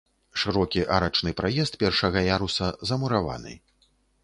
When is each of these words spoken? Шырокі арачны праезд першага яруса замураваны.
Шырокі 0.43 0.81
арачны 0.95 1.33
праезд 1.41 1.77
першага 1.85 2.25
яруса 2.31 2.73
замураваны. 2.93 3.57